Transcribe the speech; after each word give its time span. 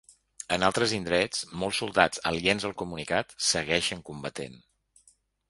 En 0.55 0.63
altres 0.69 0.93
indrets, 0.95 1.43
molts 1.63 1.81
soldats 1.83 2.23
aliens 2.31 2.65
al 2.71 2.75
comunicat, 2.81 3.37
segueixen 3.51 4.03
combatent. 4.11 4.59